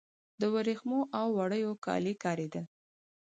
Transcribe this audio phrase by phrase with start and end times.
[0.39, 2.65] د وریښمو او وړیو کالي کاریدل